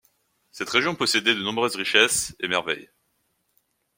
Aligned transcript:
Cette 0.51 0.71
région 0.71 0.95
possédait 0.95 1.35
de 1.35 1.43
nombreuses 1.43 1.75
richesses 1.75 2.35
et 2.39 2.47
merveilles. 2.47 2.89